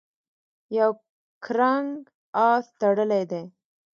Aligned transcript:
یو 0.77 0.91
کرنګ 1.45 1.89
آس 2.47 2.65
تړلی 2.79 3.23
دی. 3.31 3.43